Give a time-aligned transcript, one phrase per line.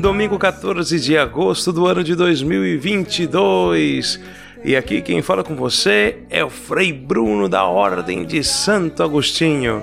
[0.00, 4.20] Domingo 14 de agosto do ano de 2022.
[4.64, 9.82] E aqui quem fala com você é o Frei Bruno da Ordem de Santo Agostinho.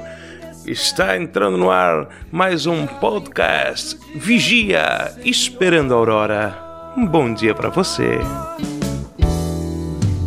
[0.65, 6.93] Está entrando no ar mais um podcast Vigia Esperando a Aurora.
[6.95, 8.19] Um bom dia para você.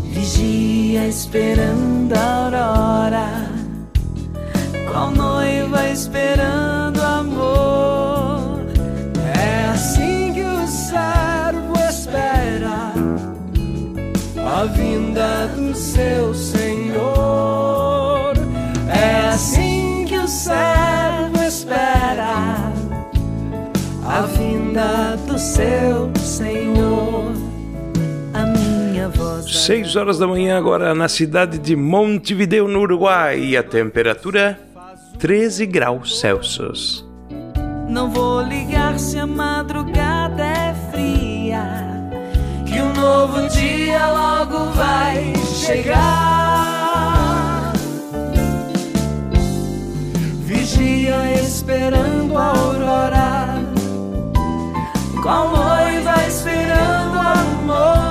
[0.05, 3.51] Vigia esperando a aurora,
[4.91, 7.00] qual noiva esperando
[16.01, 16.73] seu Senhor.
[18.89, 22.73] É assim que o servo espera
[24.07, 27.33] a vinda do seu Senhor.
[28.33, 29.65] A minha voz.
[29.67, 33.39] 6 horas da manhã agora na cidade de Montevideo, no Uruguai.
[33.39, 34.59] E a temperatura
[35.19, 37.07] 13 graus Celsius.
[37.89, 40.10] Não vou ligar se a madrugada é
[42.91, 46.93] um novo dia logo vai chegar.
[50.45, 53.59] Vigia esperando a aurora,
[55.23, 58.10] qual noiva esperando amor.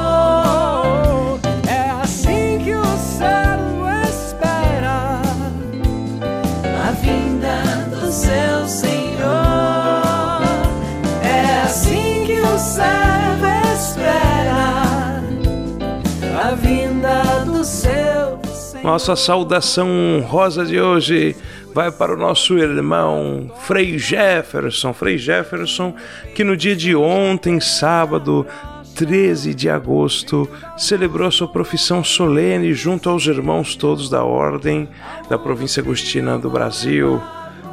[18.84, 21.36] Nossa saudação honrosa de hoje
[21.74, 24.94] vai para o nosso irmão Frei Jefferson.
[24.94, 25.94] Frei Jefferson,
[26.34, 28.48] que no dia de ontem, sábado,
[28.96, 34.90] 13 de agosto, celebrou sua profissão solene junto aos irmãos todos da Ordem
[35.30, 37.22] da Província Agostina do Brasil,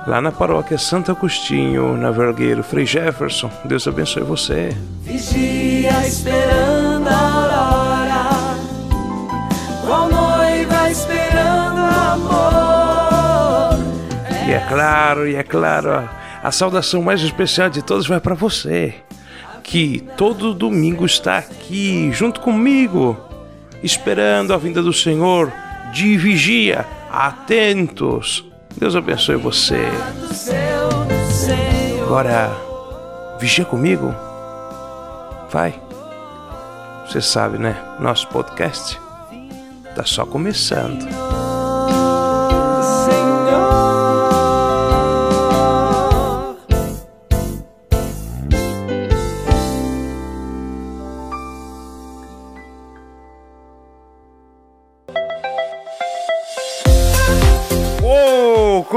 [0.06, 2.62] lá na paróquia Santo Agostinho, na Vergueiro.
[2.62, 4.76] Frei Jefferson, Deus abençoe você.
[5.02, 7.45] Vigia esperando a
[14.68, 16.08] claro, e é claro,
[16.42, 18.94] a, saudação mais especial de todos vai para você,
[19.62, 23.16] que todo domingo está aqui junto comigo,
[23.82, 25.52] esperando a vinda do Senhor,
[25.92, 28.44] de vigia, atentos.
[28.76, 29.88] Deus abençoe você.
[32.02, 32.50] Agora,
[33.40, 34.14] vigia comigo?
[35.50, 35.74] Vai.
[37.06, 37.76] Você sabe, né?
[37.98, 39.00] Nosso podcast
[39.94, 41.45] tá só começando.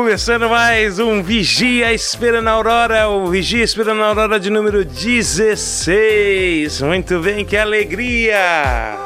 [0.10, 6.82] Começando mais um Vigia Esperando a Aurora, o Vigia Esperando a Aurora de número 16.
[6.82, 8.98] Muito bem, que alegria!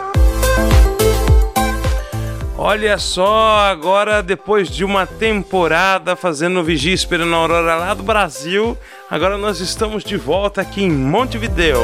[2.58, 8.78] Olha só, agora depois de uma temporada fazendo Vigia Esperando a Aurora lá do Brasil,
[9.10, 11.82] agora nós estamos de volta aqui em Montevideo.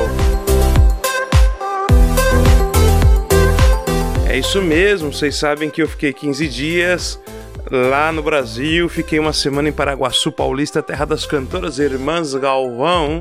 [4.29, 7.19] É isso mesmo, vocês sabem que eu fiquei 15 dias
[7.71, 13.19] lá no Brasil, fiquei uma semana em Paraguaçu Paulista, terra das cantoras Irmãs Galvão.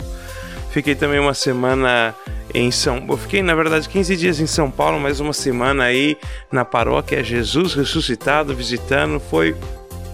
[0.71, 2.15] Fiquei também uma semana
[2.55, 6.17] em São Eu fiquei, na verdade, 15 dias em São Paulo, mais uma semana aí
[6.51, 9.21] na paróquia Jesus Ressuscitado, visitando.
[9.21, 9.55] Foi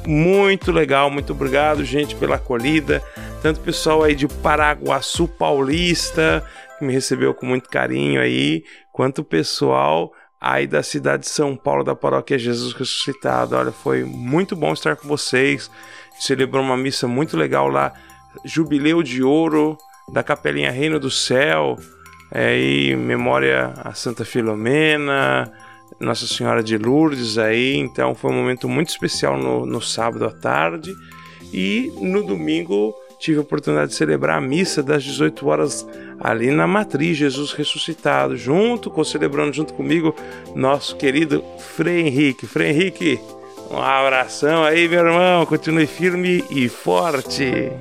[0.06, 3.02] muito legal, muito obrigado, gente, pela acolhida.
[3.42, 6.44] Tanto pessoal aí de Paraguaçu Paulista,
[6.78, 10.12] que me recebeu com muito carinho aí, quanto pessoal
[10.44, 13.56] aí da cidade de São Paulo, da paróquia Jesus Ressuscitado.
[13.56, 15.70] Olha, foi muito bom estar com vocês.
[16.18, 17.94] Celebrou uma missa muito legal lá,
[18.44, 19.78] Jubileu de Ouro
[20.12, 21.78] da Capelinha Reino do Céu,
[22.30, 25.50] é, em memória a Santa Filomena,
[25.98, 27.76] Nossa Senhora de Lourdes aí.
[27.76, 30.94] Então foi um momento muito especial no, no sábado à tarde.
[31.54, 35.86] E no domingo tive a oportunidade de celebrar a missa das 18 horas
[36.20, 40.14] ali na Matriz Jesus Ressuscitado, junto com celebrando junto comigo
[40.54, 42.46] nosso querido Frei Henrique.
[42.46, 43.20] Frei Henrique,
[43.70, 45.46] um abração aí, meu irmão.
[45.46, 47.72] Continue firme e forte.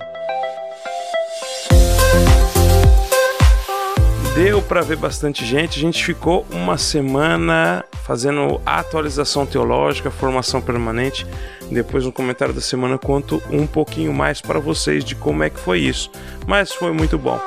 [4.36, 5.78] Deu para ver bastante gente.
[5.78, 11.26] A gente ficou uma semana fazendo atualização teológica, formação permanente.
[11.72, 15.60] Depois no comentário da semana conto um pouquinho mais para vocês de como é que
[15.60, 16.12] foi isso.
[16.48, 17.40] Mas foi muito bom.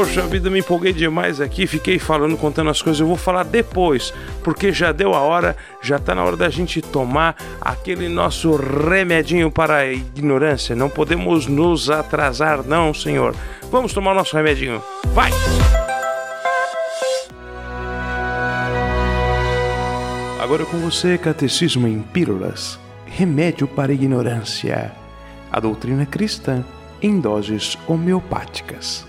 [0.00, 3.00] Poxa vida, me empolguei demais aqui, fiquei falando, contando as coisas.
[3.00, 6.80] Eu vou falar depois, porque já deu a hora, já tá na hora da gente
[6.80, 10.74] tomar aquele nosso remedinho para a ignorância.
[10.74, 13.34] Não podemos nos atrasar, não, senhor.
[13.70, 14.82] Vamos tomar o nosso remedinho.
[15.12, 15.30] Vai!
[20.40, 22.80] Agora com você, Catecismo em Pílulas.
[23.06, 24.90] Remédio para a ignorância.
[25.52, 26.64] A doutrina cristã
[27.00, 29.06] em doses homeopáticas.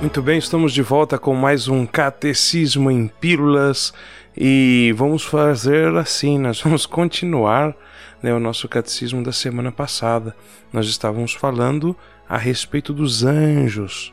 [0.00, 3.92] Muito bem, estamos de volta com mais um Catecismo em Pílulas
[4.36, 7.74] e vamos fazer assim, nós vamos continuar
[8.22, 10.36] né, o nosso catecismo da semana passada.
[10.72, 11.96] Nós estávamos falando
[12.28, 14.12] a respeito dos anjos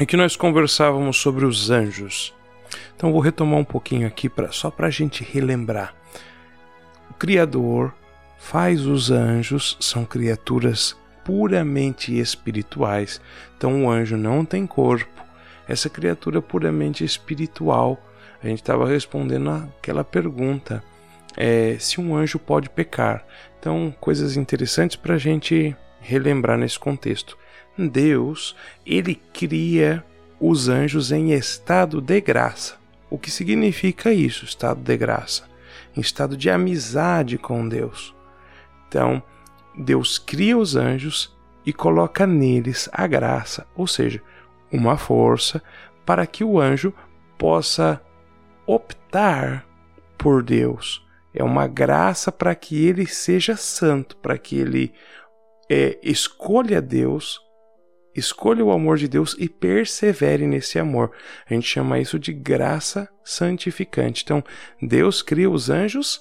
[0.00, 2.34] e que nós conversávamos sobre os anjos.
[2.96, 5.94] Então vou retomar um pouquinho aqui pra, só para a gente relembrar.
[7.10, 7.94] O Criador
[8.38, 13.20] faz os anjos, são criaturas puramente espirituais.
[13.56, 15.22] Então o anjo não tem corpo.
[15.68, 18.02] Essa criatura puramente espiritual.
[18.42, 20.82] A gente estava respondendo aquela pergunta:
[21.36, 23.24] é, se um anjo pode pecar.
[23.58, 27.38] Então, coisas interessantes para a gente relembrar nesse contexto.
[27.78, 30.04] Deus, ele cria
[30.40, 32.74] os anjos em estado de graça.
[33.08, 35.44] O que significa isso, estado de graça?
[35.96, 38.14] Em estado de amizade com Deus.
[38.88, 39.22] Então,
[39.78, 41.34] Deus cria os anjos
[41.64, 44.20] e coloca neles a graça, ou seja,
[44.70, 45.62] uma força
[46.04, 46.92] para que o anjo
[47.38, 48.00] possa
[48.66, 49.66] optar
[50.18, 51.04] por Deus.
[51.34, 54.92] É uma graça para que ele seja santo, para que ele
[55.70, 57.40] é, escolha Deus,
[58.14, 61.12] escolha o amor de Deus e persevere nesse amor.
[61.48, 64.22] A gente chama isso de graça santificante.
[64.22, 64.44] Então,
[64.80, 66.20] Deus cria os anjos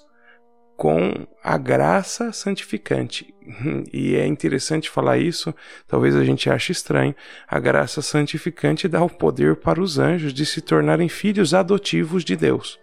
[0.82, 3.32] com a graça santificante.
[3.94, 5.54] E é interessante falar isso,
[5.88, 7.14] talvez a gente ache estranho.
[7.48, 12.36] A graça santificante dá o poder para os anjos de se tornarem filhos adotivos de
[12.36, 12.80] Deus.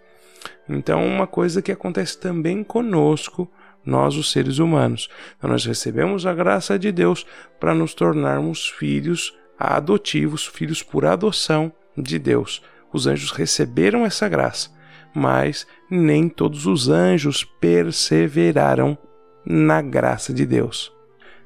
[0.69, 3.51] Então, uma coisa que acontece também conosco,
[3.83, 5.09] nós, os seres humanos.
[5.37, 7.25] Então, nós recebemos a graça de Deus
[7.59, 12.61] para nos tornarmos filhos adotivos, filhos por adoção de Deus.
[12.93, 14.78] Os anjos receberam essa graça
[15.13, 18.97] mas nem todos os anjos perseveraram
[19.45, 20.91] na graça de Deus.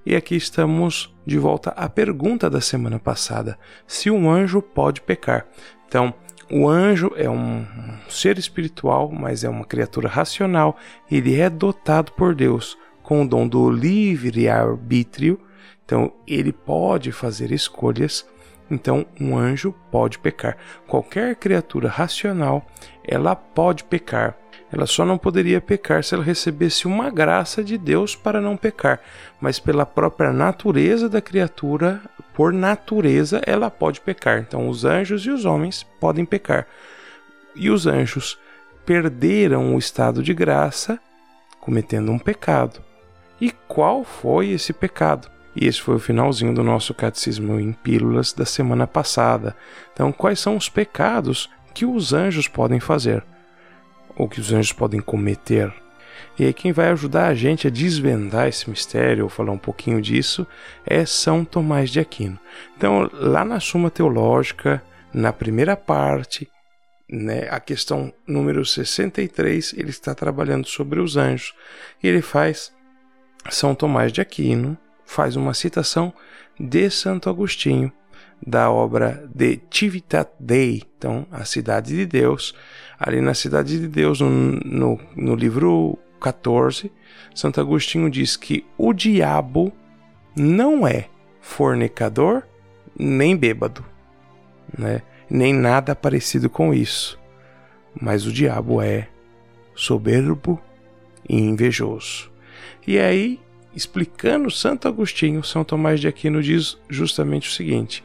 [0.05, 3.57] E aqui estamos de volta à pergunta da semana passada:
[3.87, 5.47] se um anjo pode pecar.
[5.87, 6.13] Então,
[6.51, 7.65] o anjo é um
[8.09, 10.77] ser espiritual, mas é uma criatura racional.
[11.09, 15.39] Ele é dotado por Deus com o dom do livre arbítrio.
[15.85, 18.25] Então, ele pode fazer escolhas
[18.73, 20.57] então, um anjo pode pecar.
[20.87, 22.65] Qualquer criatura racional,
[23.07, 24.35] ela pode pecar.
[24.71, 28.99] Ela só não poderia pecar se ela recebesse uma graça de Deus para não pecar,
[29.39, 32.01] mas pela própria natureza da criatura,
[32.33, 34.39] por natureza, ela pode pecar.
[34.39, 36.65] Então, os anjos e os homens podem pecar.
[37.55, 38.39] E os anjos
[38.83, 40.99] perderam o estado de graça
[41.61, 42.81] cometendo um pecado.
[43.39, 45.32] E qual foi esse pecado?
[45.55, 49.55] E esse foi o finalzinho do nosso catecismo em pílulas da semana passada.
[49.93, 53.23] Então, quais são os pecados que os anjos podem fazer?
[54.15, 55.73] Ou que os anjos podem cometer?
[56.37, 60.01] E aí, quem vai ajudar a gente a desvendar esse mistério, ou falar um pouquinho
[60.01, 60.47] disso,
[60.85, 62.39] é São Tomás de Aquino.
[62.75, 64.81] Então, lá na Suma Teológica,
[65.13, 66.49] na primeira parte,
[67.07, 71.53] né, a questão número 63, ele está trabalhando sobre os anjos.
[72.01, 72.73] E ele faz
[73.49, 76.13] São Tomás de Aquino, faz uma citação
[76.59, 77.91] de Santo Agostinho,
[78.45, 82.53] da obra de Civitat Dei, então, a Cidade de Deus.
[82.99, 86.91] Ali na Cidade de Deus, no, no, no livro 14,
[87.33, 89.73] Santo Agostinho diz que o diabo
[90.35, 91.09] não é
[91.41, 92.43] fornicador
[92.97, 93.83] nem bêbado,
[94.77, 95.01] né?
[95.29, 97.19] nem nada parecido com isso,
[97.99, 99.07] mas o diabo é
[99.75, 100.61] soberbo
[101.27, 102.31] e invejoso.
[102.85, 103.39] E aí
[103.75, 108.03] explicando Santo Agostinho, São Tomás de Aquino diz justamente o seguinte: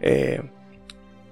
[0.00, 0.42] é,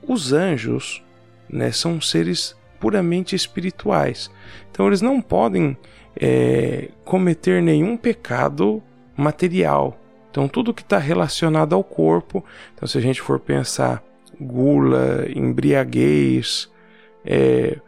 [0.06, 1.02] os anjos
[1.48, 4.30] né, são seres puramente espirituais,
[4.70, 5.76] então eles não podem
[6.16, 8.82] é, cometer nenhum pecado
[9.16, 9.98] material.
[10.30, 14.02] Então tudo que está relacionado ao corpo, então se a gente for pensar
[14.40, 16.70] gula, embriaguez,
[17.24, 17.78] é,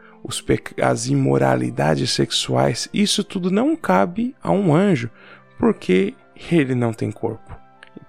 [0.81, 5.11] as imoralidades sexuais, isso tudo não cabe a um anjo,
[5.58, 6.14] porque
[6.50, 7.56] ele não tem corpo.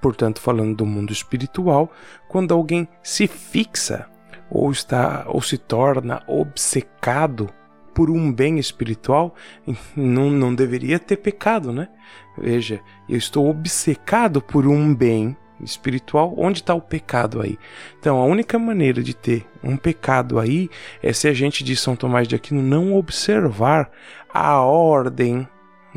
[0.01, 1.91] Portanto, falando do mundo espiritual,
[2.27, 4.07] quando alguém se fixa
[4.49, 7.49] ou está ou se torna obcecado
[7.93, 9.33] por um bem espiritual,
[9.95, 11.87] não, não deveria ter pecado, né?
[12.37, 17.57] Veja, eu estou obcecado por um bem espiritual, onde está o pecado aí?
[17.97, 20.69] Então, a única maneira de ter um pecado aí
[21.01, 23.89] é se a gente de São Tomás de Aquino não observar
[24.33, 25.47] a ordem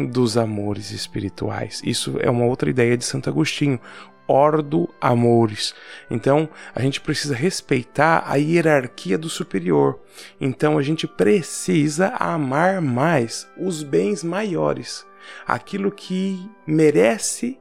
[0.06, 1.80] dos amores espirituais.
[1.84, 3.80] Isso é uma outra ideia de Santo Agostinho.
[4.26, 5.74] Ordo amores.
[6.10, 9.98] Então, a gente precisa respeitar a hierarquia do superior.
[10.38, 15.06] Então, a gente precisa amar mais os bens maiores.
[15.46, 17.58] Aquilo que merece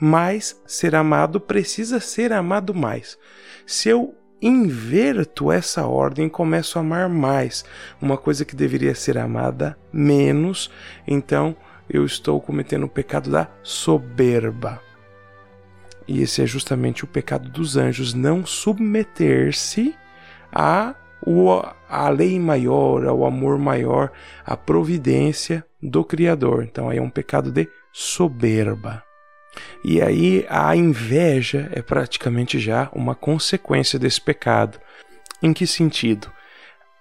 [0.00, 3.18] mais ser amado precisa ser amado mais.
[3.66, 7.64] Se eu inverto essa ordem, começo a amar mais
[8.00, 10.70] uma coisa que deveria ser amada menos,
[11.06, 11.56] então
[11.88, 14.80] eu estou cometendo o pecado da soberba.
[16.08, 19.94] E esse é justamente o pecado dos anjos, não submeter-se
[20.52, 20.94] a,
[21.88, 24.12] a lei maior, ao amor maior,
[24.44, 26.62] à providência do Criador.
[26.62, 29.02] Então aí é um pecado de soberba.
[29.84, 34.78] E aí a inveja é praticamente já uma consequência desse pecado.
[35.42, 36.30] Em que sentido?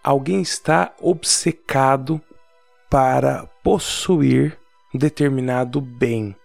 [0.04, 2.22] Alguém está obcecado
[2.90, 4.58] para possuir
[4.98, 6.36] determinado bem.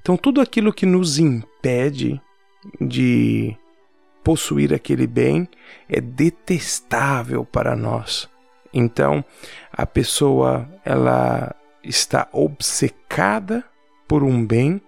[0.00, 2.20] Então, tudo aquilo que nos impede
[2.80, 3.56] de
[4.22, 5.48] possuir aquele bem
[5.88, 8.28] é detestável para nós.
[8.72, 9.24] Então,
[9.72, 13.64] a pessoa ela está obcecada
[14.06, 14.80] por um bem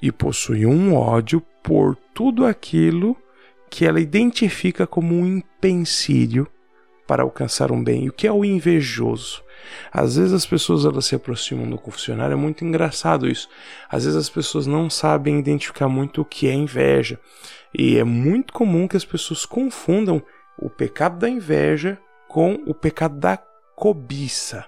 [0.00, 3.16] e possui um ódio por tudo aquilo
[3.70, 6.48] que ela identifica como um empecilho
[7.06, 8.04] para alcançar um bem.
[8.04, 9.42] E o que é o invejoso?
[9.92, 13.48] Às vezes as pessoas elas se aproximam do confessionário, é muito engraçado isso.
[13.88, 17.18] Às vezes as pessoas não sabem identificar muito o que é inveja.
[17.76, 20.22] E é muito comum que as pessoas confundam
[20.58, 23.36] o pecado da inveja com o pecado da
[23.74, 24.64] cobiça.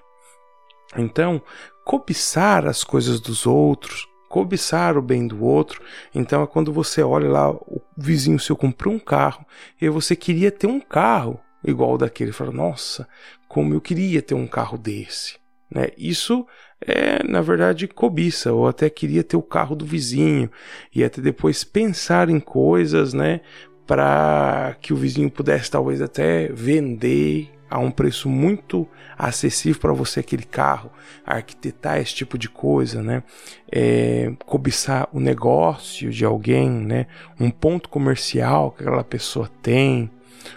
[0.95, 1.41] Então,
[1.85, 5.81] cobiçar as coisas dos outros, cobiçar o bem do outro.
[6.13, 9.45] Então é quando você olha lá, o vizinho seu comprou um carro
[9.81, 12.31] e você queria ter um carro igual daquele.
[12.31, 13.07] Fala, nossa,
[13.47, 15.35] como eu queria ter um carro desse.
[15.69, 15.89] Né?
[15.97, 16.45] Isso
[16.79, 20.49] é, na verdade, cobiça, ou até queria ter o carro do vizinho
[20.93, 23.41] e até depois pensar em coisas, né,
[23.85, 30.21] para que o vizinho pudesse talvez até vender a um preço muito acessível para você
[30.21, 30.91] aquele carro,
[31.25, 33.23] arquitetar esse tipo de coisa, né?
[33.69, 37.07] É, cobiçar o negócio de alguém, né?
[37.37, 40.09] Um ponto comercial que aquela pessoa tem,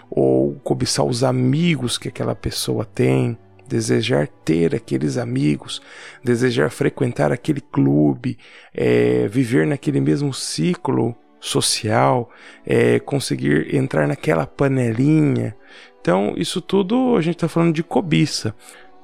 [0.09, 5.81] ou cobiçar os amigos que aquela pessoa tem, desejar ter aqueles amigos,
[6.21, 8.37] desejar frequentar aquele clube,
[8.73, 12.29] é, viver naquele mesmo ciclo social,
[12.65, 15.55] é, conseguir entrar naquela panelinha.
[16.01, 18.53] Então, isso tudo a gente está falando de cobiça.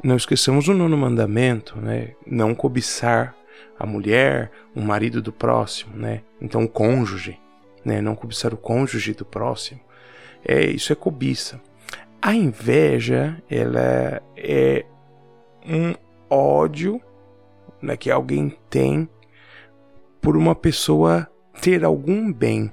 [0.03, 2.11] Não esqueçamos o nono mandamento, né?
[2.25, 3.35] Não cobiçar
[3.79, 6.21] a mulher, o marido do próximo, né?
[6.41, 7.39] Então, o cônjuge,
[7.83, 8.01] né?
[8.01, 9.79] Não cobiçar o cônjuge do próximo.
[10.43, 11.61] É, isso é cobiça.
[12.21, 14.85] A inveja, ela é
[15.65, 15.93] um
[16.29, 17.01] ódio
[17.81, 19.07] né, que alguém tem
[20.21, 21.29] por uma pessoa
[21.61, 22.71] ter algum bem.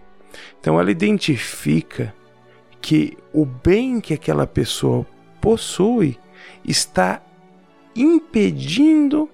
[0.58, 2.14] Então ela identifica
[2.80, 5.06] que o bem que aquela pessoa
[5.40, 6.18] possui
[6.64, 7.22] está
[7.94, 9.28] impedindo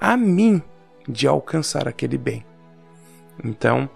[0.00, 0.62] a mim
[1.08, 2.44] de alcançar aquele bem.
[3.42, 3.88] Então,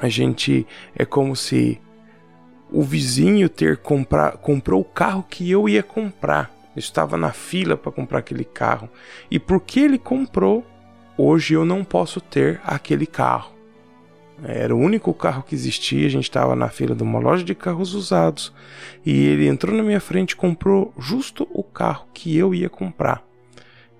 [0.00, 1.80] a gente é como se
[2.70, 6.52] o vizinho ter comprar, comprou o carro que eu ia comprar.
[6.74, 8.88] Eu estava na fila para comprar aquele carro.
[9.30, 10.66] E porque ele comprou,
[11.16, 13.54] hoje eu não posso ter aquele carro.
[14.42, 16.06] Era o único carro que existia.
[16.06, 18.52] A gente estava na fila de uma loja de carros usados.
[19.06, 23.22] E ele entrou na minha frente e comprou justo o carro que eu ia comprar.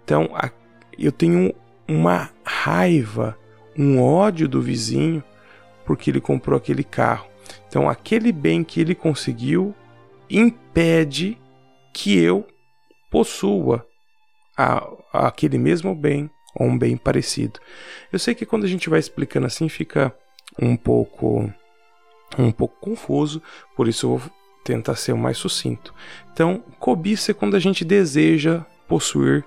[0.02, 0.30] Então
[0.98, 1.54] eu tenho
[1.86, 3.38] uma raiva,
[3.76, 5.22] um ódio do vizinho
[5.84, 7.26] porque ele comprou aquele carro.
[7.74, 9.74] Então, aquele bem que ele conseguiu
[10.30, 11.36] impede
[11.92, 12.46] que eu
[13.10, 13.84] possua
[14.56, 17.58] a, a aquele mesmo bem ou um bem parecido.
[18.12, 20.14] Eu sei que quando a gente vai explicando assim fica
[20.56, 21.52] um pouco
[22.38, 23.42] um pouco confuso,
[23.74, 24.30] por isso eu vou
[24.62, 25.92] tentar ser o mais sucinto.
[26.32, 29.44] Então, cobiça é quando a gente deseja possuir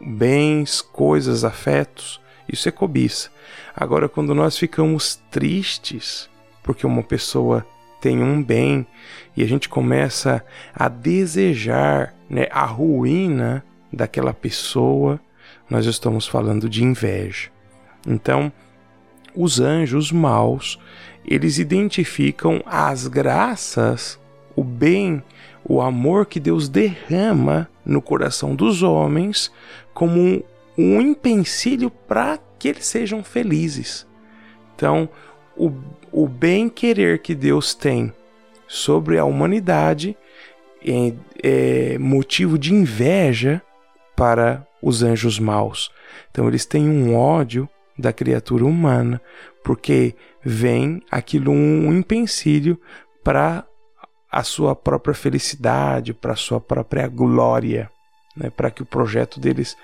[0.00, 3.30] bens, coisas, afetos, isso é cobiça.
[3.76, 6.30] Agora, quando nós ficamos tristes
[6.66, 7.64] porque uma pessoa
[8.00, 8.86] tem um bem
[9.36, 10.44] e a gente começa
[10.74, 15.18] a desejar né, a ruína daquela pessoa,
[15.70, 17.48] nós estamos falando de inveja.
[18.06, 18.52] Então,
[19.34, 20.78] os anjos maus,
[21.24, 24.18] eles identificam as graças,
[24.54, 25.22] o bem,
[25.64, 29.52] o amor que Deus derrama no coração dos homens
[29.94, 30.42] como um,
[30.76, 34.06] um empecilho para que eles sejam felizes.
[34.74, 35.08] Então,
[35.56, 35.72] o,
[36.16, 38.10] o bem querer que Deus tem
[38.66, 40.16] sobre a humanidade
[40.82, 43.60] é, é motivo de inveja
[44.16, 45.92] para os anjos maus.
[46.30, 47.68] Então eles têm um ódio
[47.98, 49.20] da criatura humana,
[49.62, 52.80] porque vem aquilo um empecilho
[53.22, 53.66] para
[54.32, 57.90] a sua própria felicidade, para a sua própria glória,
[58.34, 58.48] né?
[58.48, 59.76] para que o projeto deles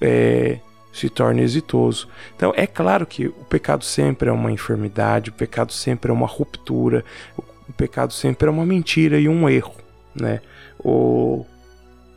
[0.00, 0.60] é,
[0.94, 2.08] se torne exitoso.
[2.36, 6.26] Então é claro que o pecado sempre é uma enfermidade, o pecado sempre é uma
[6.26, 7.04] ruptura,
[7.36, 9.74] o pecado sempre é uma mentira e um erro,
[10.14, 10.40] né?
[10.78, 11.44] O,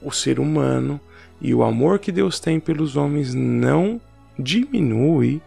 [0.02, 1.00] o ser humano
[1.42, 4.00] e o amor que Deus tem pelos homens não
[4.38, 5.42] diminui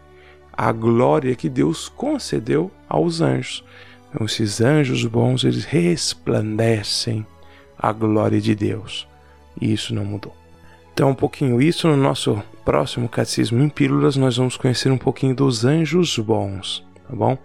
[0.51, 3.63] a glória que Deus concedeu aos anjos.
[4.09, 7.25] Então, esses anjos bons, eles resplandecem
[7.79, 9.07] a glória de Deus.
[9.59, 10.40] E isso não mudou.
[11.01, 15.35] Então, um pouquinho isso no nosso próximo Catecismo em Pílulas, nós vamos conhecer um pouquinho
[15.35, 17.35] dos anjos bons, tá bom?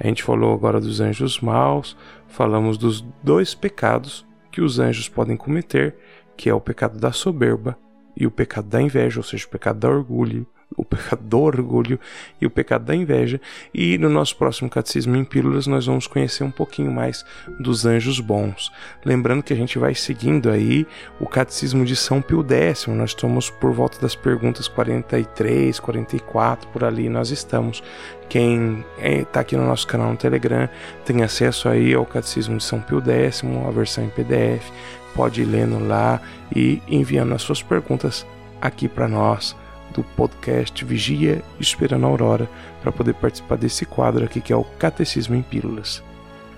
[0.00, 5.36] A gente falou agora dos anjos maus, falamos dos dois pecados que os anjos podem
[5.36, 5.94] cometer,
[6.36, 7.78] que é o pecado da soberba
[8.16, 10.44] e o pecado da inveja, ou seja, o pecado da orgulho,
[10.76, 11.98] o pecado do orgulho
[12.40, 13.40] e o pecado da inveja.
[13.72, 17.24] E no nosso próximo Catecismo em Pílulas nós vamos conhecer um pouquinho mais
[17.58, 18.72] dos anjos bons.
[19.04, 20.86] Lembrando que a gente vai seguindo aí
[21.20, 22.86] o Catecismo de São Pio X.
[22.88, 27.82] Nós estamos por volta das perguntas 43, 44, por ali nós estamos.
[28.28, 30.68] Quem está aqui no nosso canal no Telegram
[31.04, 34.70] tem acesso aí ao Catecismo de São Pio X, a versão em PDF.
[35.14, 36.20] Pode ir lendo lá
[36.54, 38.26] e enviando as suas perguntas
[38.60, 39.54] aqui para nós
[39.94, 42.48] do podcast Vigia Esperando a Aurora
[42.82, 46.02] para poder participar desse quadro aqui que é o Catecismo em Pílulas.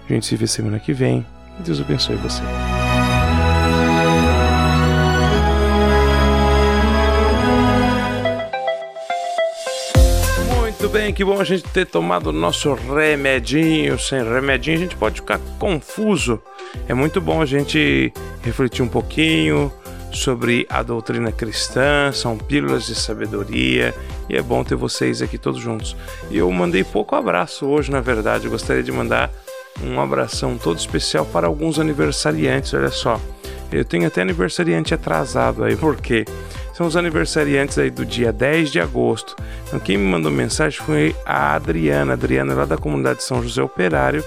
[0.09, 1.25] A gente se vê semana que vem.
[1.61, 2.43] Deus abençoe você.
[10.61, 13.99] Muito bem, que bom a gente ter tomado o nosso remedinho.
[13.99, 16.41] Sem remedinho a gente pode ficar confuso.
[16.89, 19.73] É muito bom a gente refletir um pouquinho,
[20.17, 23.95] sobre a doutrina cristã, são pílulas de sabedoria
[24.29, 25.97] e é bom ter vocês aqui todos juntos.
[26.31, 29.31] Eu mandei pouco abraço hoje, na verdade, eu gostaria de mandar
[29.83, 33.21] um abração todo especial para alguns aniversariantes, olha só.
[33.71, 36.25] Eu tenho até aniversariante atrasado aí, porque
[36.73, 39.35] são os aniversariantes aí do dia 10 de agosto.
[39.67, 44.25] Então, quem me mandou mensagem foi a Adriana, Adriana lá da comunidade São José Operário,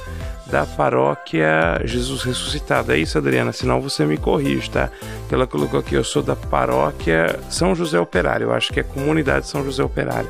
[0.49, 2.91] da paróquia Jesus Ressuscitado.
[2.91, 4.89] É isso, Adriana, senão você me corrige, tá?
[5.31, 9.47] Ela colocou aqui, eu sou da paróquia São José Operário, eu acho que é comunidade
[9.47, 10.29] São José Operário.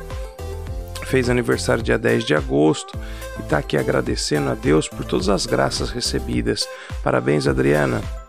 [1.06, 2.96] Fez aniversário dia 10 de agosto
[3.38, 6.68] e está aqui agradecendo a Deus por todas as graças recebidas.
[7.02, 8.19] Parabéns, Adriana.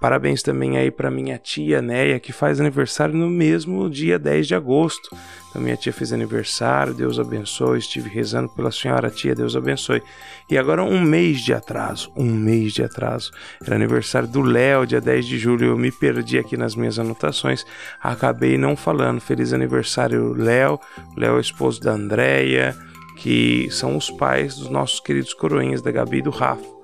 [0.00, 4.54] Parabéns também aí para minha tia Neia, que faz aniversário no mesmo dia 10 de
[4.54, 5.10] agosto.
[5.50, 7.78] Então, minha tia fez aniversário, Deus abençoe.
[7.78, 10.00] Estive rezando pela senhora tia, Deus abençoe.
[10.48, 13.32] E agora um mês de atraso, um mês de atraso.
[13.64, 15.66] Era aniversário do Léo, dia 10 de julho.
[15.66, 17.64] Eu me perdi aqui nas minhas anotações,
[18.00, 19.20] acabei não falando.
[19.20, 20.78] Feliz aniversário, Léo.
[21.16, 22.76] Léo é esposo da Andréia,
[23.16, 26.77] que são os pais dos nossos queridos coroinhas da Gabi e do Rafa.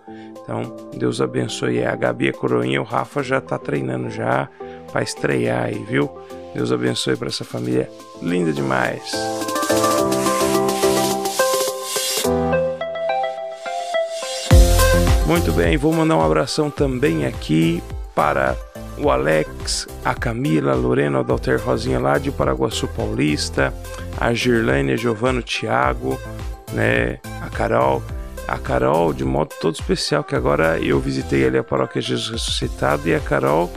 [0.45, 1.85] Então, Deus abençoe.
[1.85, 4.49] A Gabi, a coroinha, o Rafa já está treinando já
[4.93, 6.09] para estrear aí, viu?
[6.55, 7.91] Deus abençoe para essa família
[8.23, 9.11] linda demais.
[15.27, 17.83] Muito bem, vou mandar um abração também aqui
[18.15, 18.55] para
[18.99, 23.75] o Alex, a Camila, a Lorena, o Dalter Rosinha lá de Paraguaçu Paulista,
[24.21, 26.21] a Girlane, a Giovano, o Thiago,
[26.73, 28.03] né, a Carol,
[28.47, 33.09] a Carol de modo todo especial, que agora eu visitei ali a paróquia Jesus Ressuscitado
[33.09, 33.71] e a Carol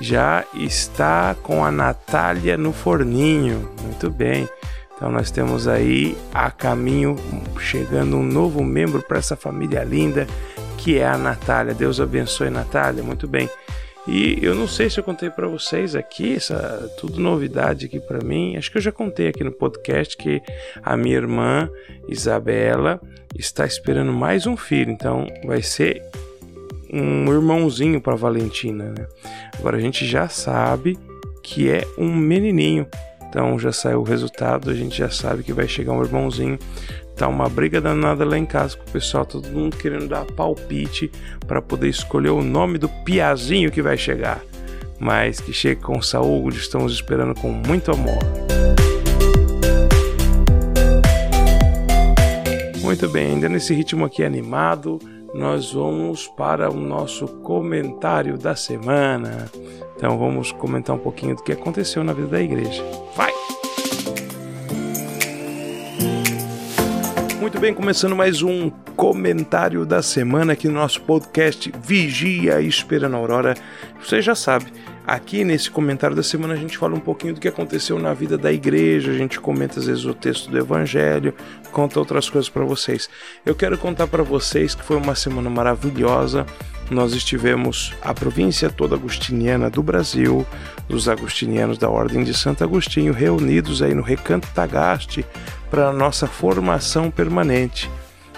[0.00, 3.70] já está com a Natália no forninho.
[3.82, 4.48] Muito bem.
[4.96, 7.16] Então nós temos aí a caminho
[7.58, 10.26] chegando um novo membro para essa família linda
[10.78, 11.74] que é a Natália.
[11.74, 13.02] Deus abençoe Natália.
[13.02, 13.48] Muito bem.
[14.06, 18.24] E eu não sei se eu contei para vocês aqui, essa tudo novidade aqui para
[18.24, 18.56] mim.
[18.56, 20.42] Acho que eu já contei aqui no podcast que
[20.82, 21.70] a minha irmã
[22.08, 23.00] Isabela
[23.38, 26.02] está esperando mais um filho, então vai ser
[26.92, 29.06] um irmãozinho para Valentina, né?
[29.58, 30.98] Agora a gente já sabe
[31.42, 32.86] que é um menininho.
[33.28, 36.58] Então já saiu o resultado, a gente já sabe que vai chegar um irmãozinho.
[37.22, 41.08] Tá uma briga danada lá em casa com o pessoal, todo mundo querendo dar palpite
[41.46, 44.40] para poder escolher o nome do piazinho que vai chegar.
[44.98, 48.18] Mas que chegue com saúde, estamos esperando com muito amor.
[52.80, 54.98] Muito bem, ainda nesse ritmo aqui animado,
[55.32, 59.48] nós vamos para o nosso comentário da semana.
[59.96, 62.82] Então vamos comentar um pouquinho do que aconteceu na vida da igreja.
[63.14, 63.32] Vai!
[67.52, 73.18] Muito bem, começando mais um comentário da semana aqui no nosso podcast Vigia Esperando a
[73.18, 73.54] Aurora.
[74.00, 74.72] Você já sabe,
[75.06, 78.38] Aqui nesse comentário da semana a gente fala um pouquinho do que aconteceu na vida
[78.38, 81.34] da igreja, a gente comenta às vezes o texto do evangelho,
[81.72, 83.10] conta outras coisas para vocês.
[83.44, 86.46] Eu quero contar para vocês que foi uma semana maravilhosa.
[86.88, 90.46] Nós estivemos a província toda agustiniana do Brasil,
[90.88, 95.26] os agustinianos da Ordem de Santo Agostinho, reunidos aí no Recanto Tagaste
[95.72, 97.90] para nossa formação permanente.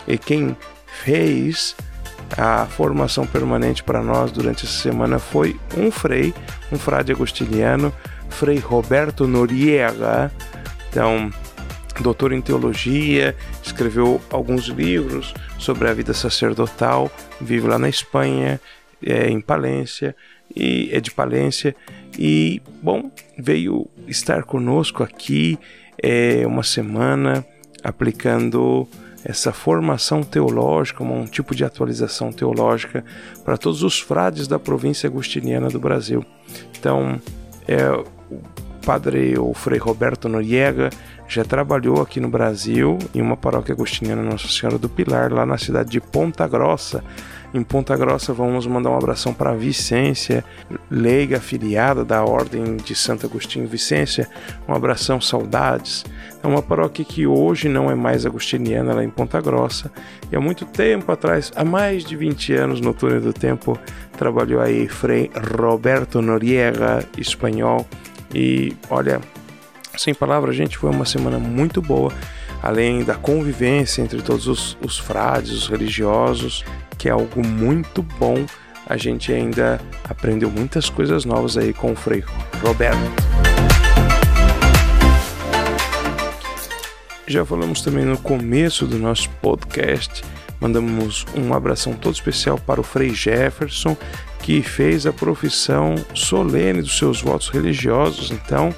[0.07, 1.75] E quem fez
[2.39, 6.33] a formação permanente para nós durante essa semana foi um frei,
[6.71, 7.93] um frade agostiniano,
[8.31, 10.31] Frei Roberto Noriega.
[10.89, 11.29] Então,
[12.01, 18.61] doutor em teologia, escreveu alguns livros sobre a vida sacerdotal, vive lá na Espanha,
[19.05, 20.15] é, em Palência,
[20.55, 21.75] e é de Palência,
[22.17, 25.59] e, bom, veio estar conosco aqui
[26.05, 27.47] é, uma semana
[27.83, 28.87] aplicando
[29.25, 33.03] essa formação teológica, um tipo de atualização teológica
[33.43, 36.23] para todos os frades da província agustiniana do Brasil.
[36.79, 37.19] Então,
[37.67, 38.43] é, o
[38.85, 40.91] padre o Frei Roberto Noriega
[41.27, 45.57] já trabalhou aqui no Brasil em uma paróquia agustiniana Nossa Senhora do Pilar, lá na
[45.57, 47.03] cidade de Ponta Grossa,
[47.55, 50.45] em Ponta Grossa, vamos mandar um abração para Vicência,
[50.91, 54.29] leiga afiliada da Ordem de Santo Agostinho Vicência.
[54.69, 56.05] Um abração, saudades.
[56.43, 59.91] É uma paróquia que hoje não é mais agostiniana, ela é em Ponta Grossa.
[60.33, 63.79] E há muito tempo atrás, há mais de 20 anos no túnel do tempo,
[64.19, 67.87] trabalhou aí Frei Roberto Noriega, espanhol.
[68.35, 69.21] E olha,
[69.97, 72.13] sem palavras, gente, foi uma semana muito boa
[72.65, 76.65] além da convivência entre todos os, os frades, os religiosos,
[77.05, 78.47] que é algo muito bom.
[78.87, 82.25] A gente ainda aprendeu muitas coisas novas aí com o Frei
[82.63, 82.99] Roberto.
[87.27, 90.25] Já falamos também no começo do nosso podcast.
[90.59, 93.95] Mandamos um abração todo especial para o Frei Jefferson,
[94.41, 98.31] que fez a profissão solene dos seus votos religiosos.
[98.31, 98.75] Então,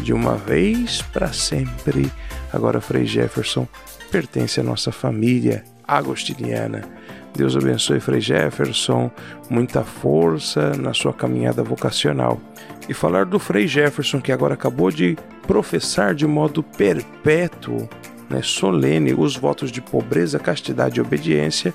[0.00, 2.12] de uma vez para sempre,
[2.52, 3.66] agora Frei Jefferson
[4.10, 7.03] pertence à nossa família agostiniana.
[7.34, 9.10] Deus abençoe Frei Jefferson,
[9.50, 12.40] muita força na sua caminhada vocacional.
[12.88, 17.88] E falar do Frei Jefferson, que agora acabou de professar de modo perpétuo,
[18.30, 21.74] né, solene, os votos de pobreza, castidade e obediência,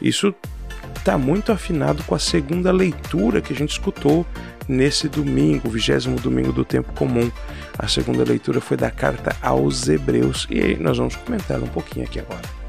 [0.00, 0.34] isso
[0.96, 4.24] está muito afinado com a segunda leitura que a gente escutou
[4.66, 7.30] nesse domingo, vigésimo domingo do tempo comum.
[7.78, 12.20] A segunda leitura foi da carta aos Hebreus e nós vamos comentar um pouquinho aqui
[12.20, 12.63] agora.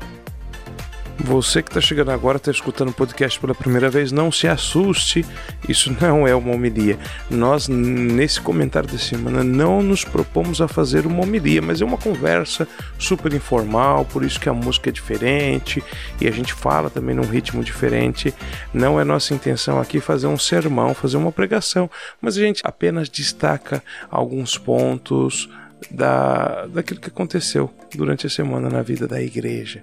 [1.19, 5.25] Você que está chegando agora, está escutando o podcast pela primeira vez, não se assuste,
[5.67, 6.99] isso não é uma homilia.
[7.29, 11.97] Nós, nesse comentário da semana, não nos propomos a fazer uma homilia, mas é uma
[11.97, 12.67] conversa
[12.99, 15.83] super informal, por isso que a música é diferente
[16.19, 18.33] e a gente fala também num ritmo diferente.
[18.73, 21.89] Não é nossa intenção aqui fazer um sermão, fazer uma pregação,
[22.21, 25.49] mas a gente apenas destaca alguns pontos
[25.89, 29.81] da, daquilo que aconteceu durante a semana na vida da igreja.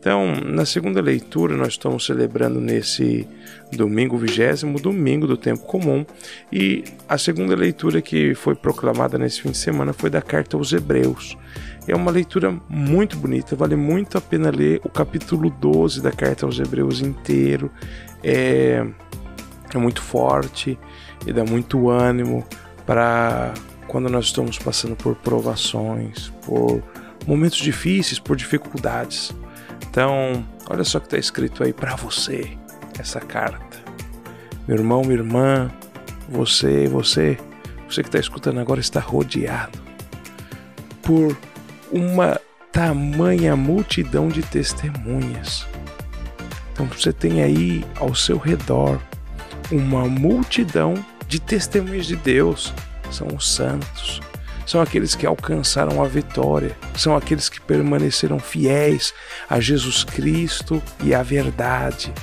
[0.00, 3.28] Então, na segunda leitura, nós estamos celebrando nesse
[3.70, 6.06] domingo vigésimo, domingo do tempo comum,
[6.50, 10.72] e a segunda leitura que foi proclamada nesse fim de semana foi da carta aos
[10.72, 11.36] Hebreus.
[11.86, 16.46] É uma leitura muito bonita, vale muito a pena ler o capítulo 12 da carta
[16.46, 17.70] aos Hebreus inteiro.
[18.24, 18.86] É,
[19.74, 20.78] é muito forte
[21.26, 22.46] e dá muito ânimo
[22.86, 23.52] para
[23.86, 26.82] quando nós estamos passando por provações, por
[27.26, 29.34] momentos difíceis, por dificuldades.
[29.90, 32.56] Então, olha só o que está escrito aí para você,
[32.96, 33.76] essa carta.
[34.68, 35.68] Meu irmão, minha irmã,
[36.28, 37.36] você, você,
[37.88, 39.80] você que está escutando agora está rodeado
[41.02, 41.36] por
[41.90, 45.66] uma tamanha multidão de testemunhas.
[46.72, 49.00] Então você tem aí ao seu redor
[49.72, 50.94] uma multidão
[51.26, 52.72] de testemunhas de Deus,
[53.10, 54.20] são os santos,
[54.70, 59.12] são aqueles que alcançaram a vitória, são aqueles que permaneceram fiéis
[59.48, 62.14] a Jesus Cristo e à verdade.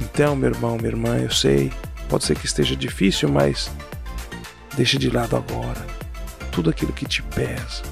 [0.00, 1.70] Então, meu irmão, minha irmã, eu sei,
[2.08, 3.70] pode ser que esteja difícil, mas
[4.74, 5.86] deixe de lado agora
[6.50, 7.82] tudo aquilo que te pesa,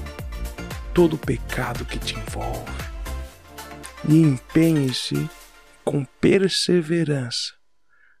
[0.91, 2.65] todo o pecado que te envolve.
[4.09, 5.29] E empenhe-se
[5.83, 7.53] com perseverança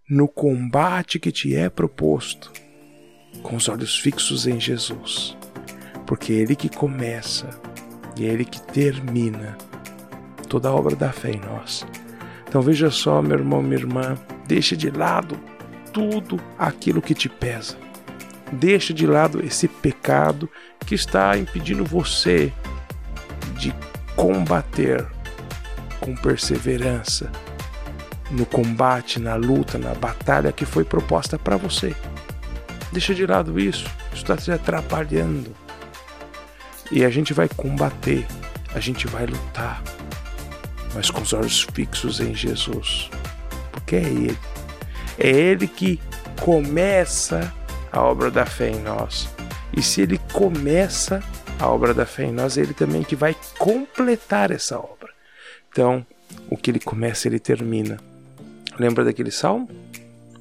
[0.07, 2.51] no combate que te é proposto,
[3.41, 5.35] com os olhos fixos em Jesus,
[6.05, 7.49] porque é Ele que começa
[8.17, 9.57] e é Ele que termina
[10.47, 11.85] toda a obra da fé em nós.
[12.47, 14.15] Então veja só, meu irmão, minha irmã,
[14.47, 15.37] deixe de lado
[15.91, 17.77] tudo aquilo que te pesa.
[18.51, 20.49] Deixe de lado esse pecado
[20.85, 22.53] que está impedindo você
[23.57, 23.73] de
[24.15, 25.05] combater
[25.99, 27.31] com perseverança
[28.31, 31.95] no combate, na luta, na batalha que foi proposta para você.
[32.91, 35.64] Deixa de lado isso, isso está te atrapalhando.
[36.91, 38.25] E a gente vai combater,
[38.73, 39.81] a gente vai lutar,
[40.93, 43.09] mas com os olhos fixos em Jesus,
[43.71, 44.37] porque é Ele.
[45.17, 45.99] É Ele que
[46.41, 47.53] começa
[47.91, 49.27] a obra da fé em nós.
[49.75, 51.23] E se Ele começa
[51.59, 55.09] a obra da fé em nós, é Ele também que vai completar essa obra.
[55.71, 56.05] Então,
[56.49, 57.97] o que Ele começa, Ele termina.
[58.77, 59.69] Lembra daquele salmo?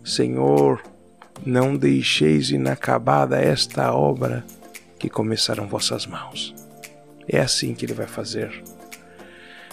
[0.04, 0.82] Senhor,
[1.44, 4.44] não deixeis inacabada esta obra
[4.98, 6.54] que começaram vossas mãos.
[7.28, 8.62] É assim que ele vai fazer.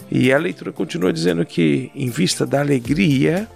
[0.10, 3.47] E a leitura continua dizendo que, em vista da alegria,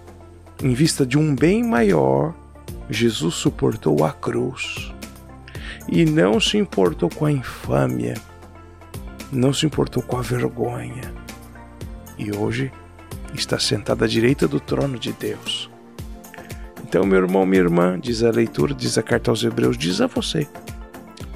[0.64, 2.34] em vista de um bem maior,
[2.90, 4.94] Jesus suportou a cruz
[5.88, 8.16] e não se importou com a infâmia,
[9.32, 11.14] não se importou com a vergonha.
[12.18, 12.72] E hoje
[13.34, 15.70] está sentado à direita do trono de Deus.
[16.88, 20.08] Então, meu irmão, minha irmã, diz a leitura, diz a carta aos Hebreus, diz a
[20.08, 20.48] você: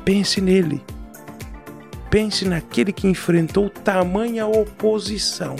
[0.04, 0.84] pense nele.
[2.10, 5.56] Pense naquele que enfrentou tamanha oposição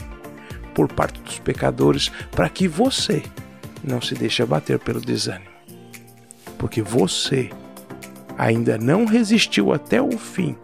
[0.74, 3.24] por parte dos pecadores para que você
[3.84, 5.50] não se deixe abater pelo desânimo.
[6.58, 7.50] Porque você
[8.38, 10.56] ainda não resistiu até o fim,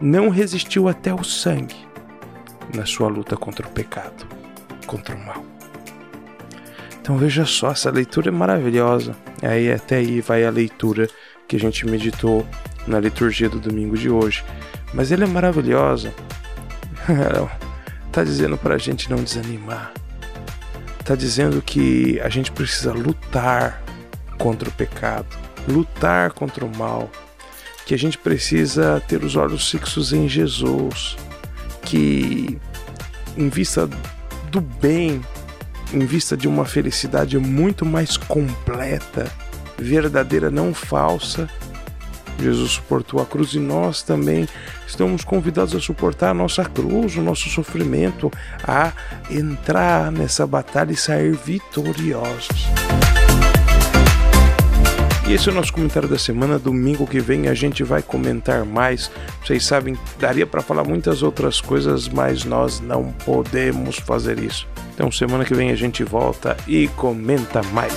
[0.00, 1.76] não resistiu até o sangue
[2.74, 4.26] na sua luta contra o pecado
[4.84, 5.44] contra o mal.
[7.00, 9.14] Então veja só, essa leitura é maravilhosa.
[9.42, 11.08] Aí até aí vai a leitura
[11.46, 12.46] que a gente meditou
[12.86, 14.44] na liturgia do domingo de hoje.
[14.92, 16.12] Mas ela é maravilhosa.
[18.12, 19.92] tá dizendo para a gente não desanimar.
[21.04, 23.82] Tá dizendo que a gente precisa lutar
[24.38, 25.26] contra o pecado,
[25.68, 27.10] lutar contra o mal,
[27.84, 31.16] que a gente precisa ter os olhos fixos em Jesus,
[31.82, 32.58] que
[33.36, 33.88] em vista
[34.50, 35.20] do bem
[35.94, 39.30] em vista de uma felicidade muito mais completa,
[39.78, 41.48] verdadeira, não falsa.
[42.42, 44.48] Jesus suportou a cruz e nós também
[44.86, 48.30] estamos convidados a suportar a nossa cruz, o nosso sofrimento,
[48.62, 48.92] a
[49.30, 52.68] entrar nessa batalha e sair vitoriosos.
[55.26, 56.58] E esse é o nosso comentário da semana.
[56.58, 59.10] Domingo que vem a gente vai comentar mais.
[59.42, 64.68] Vocês sabem, daria para falar muitas outras coisas, mas nós não podemos fazer isso.
[64.92, 67.94] Então, semana que vem a gente volta e comenta mais.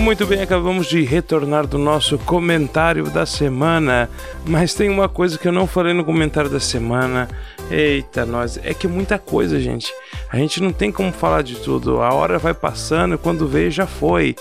[0.00, 4.08] Muito bem, acabamos de retornar do nosso comentário da semana,
[4.46, 7.28] mas tem uma coisa que eu não falei no comentário da semana.
[7.70, 9.92] Eita, nós, é que é muita coisa, gente.
[10.32, 12.00] A gente não tem como falar de tudo.
[12.00, 14.34] A hora vai passando e quando veio já foi.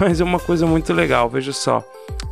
[0.00, 1.84] Mas é uma coisa muito legal, veja só.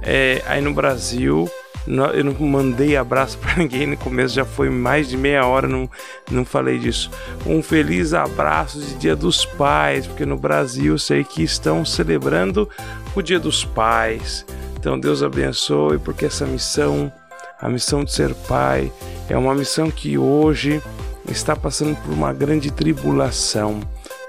[0.02, 1.48] É, aí no Brasil,
[1.86, 5.88] eu não mandei abraço para ninguém no começo, já foi mais de meia hora, não,
[6.30, 7.10] não falei disso.
[7.46, 12.68] Um feliz abraço de Dia dos Pais, porque no Brasil eu sei que estão celebrando
[13.14, 14.44] o Dia dos Pais.
[14.78, 17.12] Então Deus abençoe, porque essa missão,
[17.60, 18.92] a missão de ser pai,
[19.28, 20.82] é uma missão que hoje
[21.28, 23.80] está passando por uma grande tribulação.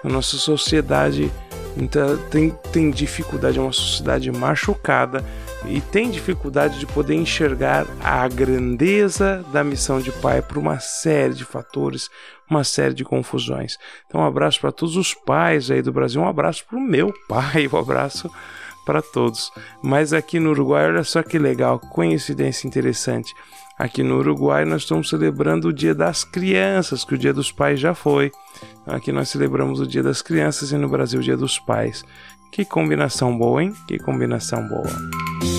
[0.04, 1.32] A nossa sociedade
[1.76, 5.24] então, tem, tem dificuldade, é uma sociedade machucada
[5.70, 11.34] e tem dificuldade de poder enxergar a grandeza da missão de pai por uma série
[11.34, 12.10] de fatores,
[12.50, 13.78] uma série de confusões.
[14.06, 17.14] Então, um abraço para todos os pais aí do Brasil, um abraço para o meu
[17.28, 18.32] pai, um abraço
[18.86, 19.52] para todos.
[19.84, 23.34] Mas aqui no Uruguai, olha só que legal, coincidência interessante.
[23.78, 27.80] Aqui no Uruguai nós estamos celebrando o Dia das Crianças, que o Dia dos Pais
[27.80, 28.32] já foi.
[28.88, 32.04] Aqui nós celebramos o Dia das Crianças e no Brasil o Dia dos Pais.
[32.52, 33.74] Que combinação boa, hein?
[33.88, 35.57] Que combinação boa.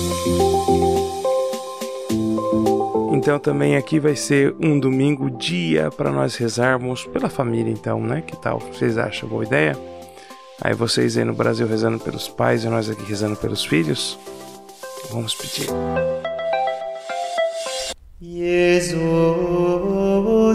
[3.19, 8.23] Então também aqui vai ser um domingo dia para nós rezarmos pela família, então, né?
[8.25, 8.59] Que tal?
[8.59, 9.77] Vocês acham boa ideia?
[10.61, 14.17] Aí vocês aí no Brasil rezando pelos pais e nós aqui rezando pelos filhos?
[15.11, 15.67] Vamos pedir.
[18.21, 18.95] Jesu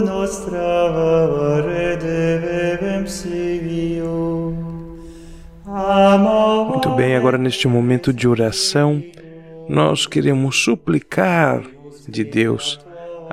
[0.03, 3.05] nostra redevem
[6.95, 9.03] bem, agora neste momento de oração,
[9.69, 11.74] nós queremos suplicar
[12.07, 12.79] de Deus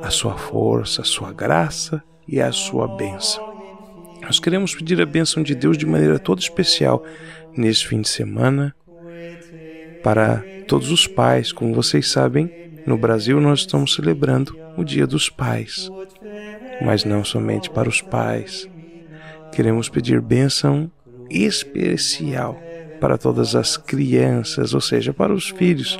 [0.00, 3.52] a sua força, a sua graça e a sua bênção.
[4.22, 7.04] Nós queremos pedir a bênção de Deus de maneira toda especial
[7.56, 8.74] nesse fim de semana
[10.02, 11.52] para todos os pais.
[11.52, 12.50] Como vocês sabem,
[12.86, 15.90] no Brasil nós estamos celebrando o Dia dos Pais,
[16.80, 18.68] mas não somente para os pais.
[19.52, 20.90] Queremos pedir bênção
[21.28, 22.58] especial
[23.00, 25.98] para todas as crianças, ou seja, para os filhos.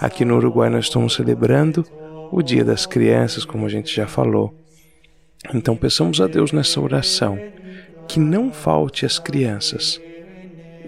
[0.00, 1.86] Aqui no Uruguai nós estamos celebrando
[2.30, 4.54] o Dia das Crianças, como a gente já falou.
[5.54, 7.38] Então peçamos a Deus nessa oração
[8.06, 10.00] que não falte às crianças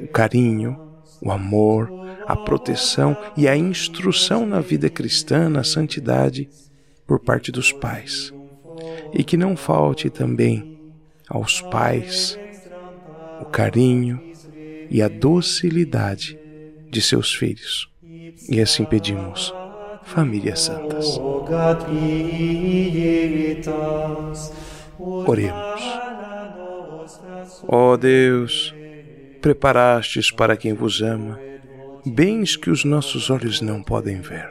[0.02, 0.78] o carinho,
[1.20, 1.88] o amor,
[2.26, 6.48] a proteção e a instrução na vida cristã, na santidade,
[7.06, 8.32] por parte dos pais.
[9.12, 10.78] E que não falte também
[11.28, 12.38] aos pais
[13.40, 14.20] o carinho
[14.90, 16.38] e a docilidade
[16.90, 17.88] de seus filhos.
[18.48, 19.54] E assim pedimos,
[20.04, 21.20] famílias santas.
[24.98, 25.82] Oremos.
[27.68, 28.74] Ó oh Deus,
[29.40, 31.38] preparastes para quem vos ama
[32.04, 34.48] bens que os nossos olhos não podem ver.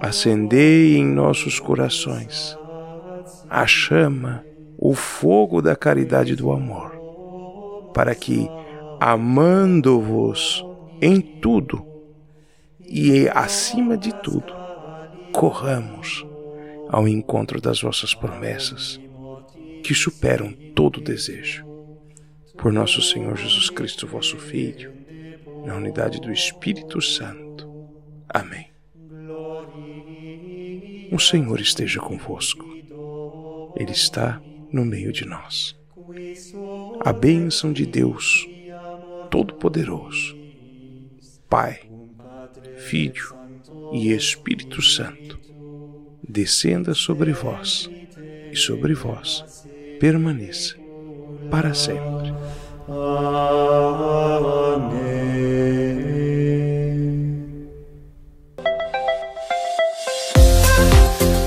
[0.00, 2.58] Acendei em nossos corações
[3.48, 4.44] a chama,
[4.76, 6.92] o fogo da caridade e do amor,
[7.94, 8.48] para que,
[9.00, 10.64] amando-vos
[11.00, 11.93] em tudo
[12.86, 14.52] e acima de tudo,
[15.32, 16.24] corramos
[16.88, 19.00] ao encontro das vossas promessas,
[19.82, 21.66] que superam todo desejo.
[22.56, 24.92] Por nosso Senhor Jesus Cristo, vosso Filho,
[25.64, 27.68] na unidade do Espírito Santo.
[28.28, 28.68] Amém.
[31.10, 32.64] O Senhor esteja convosco.
[33.76, 34.40] Ele está
[34.72, 35.76] no meio de nós.
[37.00, 38.46] A bênção de Deus
[39.30, 40.36] Todo-Poderoso,
[41.48, 41.80] Pai,
[42.84, 43.34] Filho
[43.92, 45.38] e Espírito Santo,
[46.22, 47.88] descenda sobre vós
[48.52, 49.64] e sobre vós
[49.98, 50.76] permaneça
[51.50, 52.34] para sempre.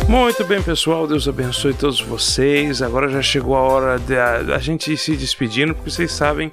[0.07, 1.05] Muito bem, pessoal.
[1.05, 2.81] Deus abençoe todos vocês.
[2.81, 6.49] Agora já chegou a hora da gente ir se despedindo, porque vocês sabem,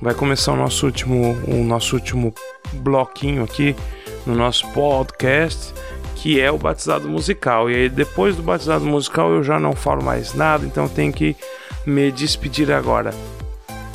[0.00, 2.32] vai começar o nosso último, o nosso último
[2.74, 3.74] bloquinho aqui
[4.28, 5.72] no nosso podcast,
[6.14, 7.70] que é o batizado musical.
[7.70, 11.36] E aí, depois do batizado musical, eu já não falo mais nada, então tenho que
[11.86, 13.12] me despedir agora.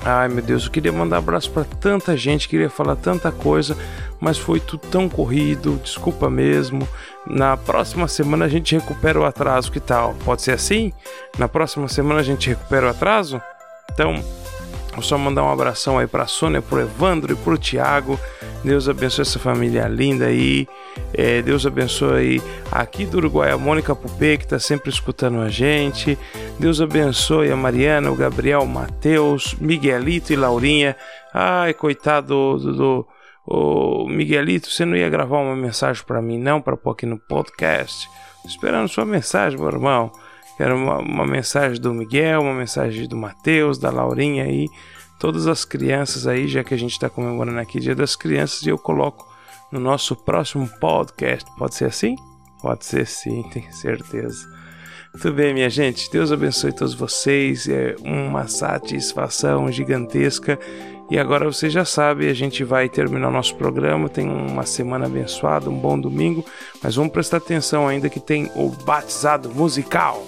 [0.05, 3.77] Ai meu Deus, eu queria mandar abraço para tanta gente, queria falar tanta coisa,
[4.19, 6.85] mas foi tudo tão corrido, desculpa mesmo.
[7.25, 10.13] Na próxima semana a gente recupera o atraso, que tal?
[10.25, 10.91] Pode ser assim?
[11.37, 13.41] Na próxima semana a gente recupera o atraso?
[13.93, 14.21] Então,
[14.93, 18.19] Vou só mandar um abração aí pra Sônia, pro Evandro e pro Tiago.
[18.63, 20.67] Deus abençoe essa família linda aí.
[21.13, 26.17] É, Deus abençoe aqui do Uruguai a Mônica Pupê, que tá sempre escutando a gente.
[26.57, 30.95] Deus abençoe a Mariana, o Gabriel, o Matheus, Miguelito e Laurinha.
[31.33, 33.05] Ai, coitado do,
[33.45, 37.19] do, Miguelito, você não ia gravar uma mensagem para mim, não, para pôr aqui no
[37.19, 38.07] podcast?
[38.45, 40.09] Esperando sua mensagem, meu irmão.
[40.57, 44.67] Quero uma, uma mensagem do Miguel, uma mensagem do Mateus, da Laurinha aí,
[45.23, 48.67] todas as crianças aí, já que a gente está comemorando aqui Dia das Crianças, e
[48.67, 49.25] eu coloco
[49.71, 51.49] no nosso próximo podcast.
[51.57, 52.17] Pode ser assim?
[52.61, 54.45] Pode ser sim, tenho certeza.
[55.13, 56.11] Muito bem, minha gente.
[56.11, 57.69] Deus abençoe todos vocês.
[57.69, 60.59] É uma satisfação gigantesca.
[61.09, 64.09] E agora você já sabe, a gente vai terminar nosso programa.
[64.09, 66.43] Tem uma semana abençoada, um bom domingo.
[66.83, 70.21] Mas vamos prestar atenção ainda que tem o batizado musical.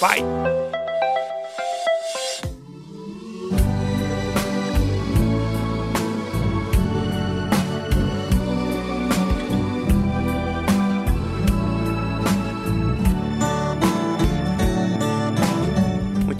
[0.00, 0.20] Vai!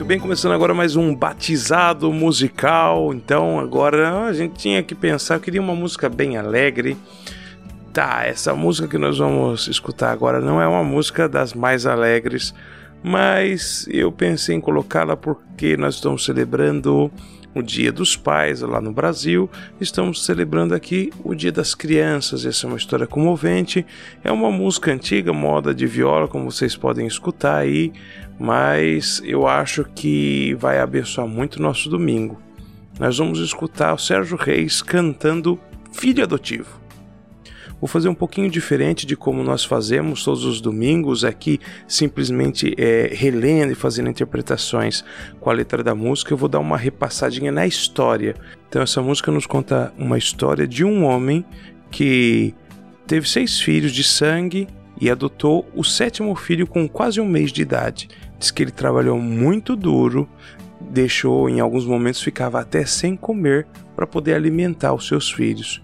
[0.04, 3.14] Muito bem, começando agora mais um batizado musical.
[3.14, 6.94] Então, agora a gente tinha que pensar, eu queria uma música bem alegre.
[7.90, 12.52] Tá, essa música que nós vamos escutar agora não é uma música das mais alegres,
[13.02, 17.10] mas eu pensei em colocá-la porque nós estamos celebrando
[17.54, 19.48] o Dia dos Pais lá no Brasil,
[19.80, 22.44] estamos celebrando aqui o Dia das Crianças.
[22.44, 23.86] Essa é uma história comovente,
[24.24, 27.92] é uma música antiga, moda de viola, como vocês podem escutar aí,
[28.38, 32.40] mas eu acho que vai abençoar muito o nosso domingo.
[32.98, 35.58] Nós vamos escutar o Sérgio Reis cantando
[35.92, 36.84] Filho Adotivo.
[37.80, 43.10] Vou fazer um pouquinho diferente de como nós fazemos todos os domingos aqui, simplesmente é,
[43.12, 45.04] relendo e fazendo interpretações
[45.40, 46.32] com a letra da música.
[46.32, 48.36] Eu vou dar uma repassadinha na história.
[48.68, 51.44] Então, essa música nos conta uma história de um homem
[51.90, 52.54] que
[53.06, 54.66] teve seis filhos de sangue
[55.00, 58.08] e adotou o sétimo filho com quase um mês de idade.
[58.44, 60.28] Diz que ele trabalhou muito duro,
[60.78, 63.66] deixou em alguns momentos ficava até sem comer
[63.96, 65.82] para poder alimentar os seus filhos.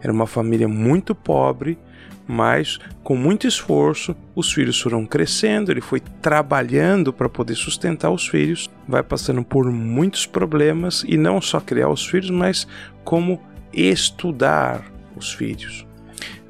[0.00, 1.76] Era uma família muito pobre,
[2.24, 8.28] mas com muito esforço os filhos foram crescendo, ele foi trabalhando para poder sustentar os
[8.28, 12.68] filhos, vai passando por muitos problemas e não só criar os filhos, mas
[13.02, 13.42] como
[13.72, 14.84] estudar
[15.16, 15.84] os filhos.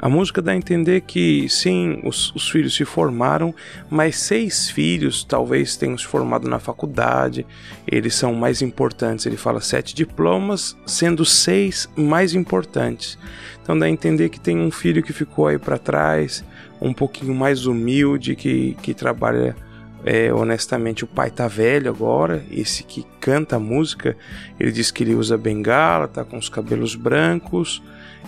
[0.01, 3.55] A música dá a entender que sim, os, os, filhos se formaram,
[3.89, 7.47] mas seis filhos talvez tenham se formado na faculdade,
[7.87, 9.25] eles são mais importantes.
[9.25, 13.19] Ele fala sete diplomas, sendo seis mais importantes.
[13.63, 16.45] Então dá a entender que tem um filho que ficou aí para trás,
[16.81, 19.57] um pouquinho mais humilde, que, que trabalha
[20.05, 22.45] é, honestamente, o pai tá velho agora.
[22.51, 24.17] Esse que canta a música,
[24.61, 27.83] ele diz que ele usa bengala, tá com os cabelos brancos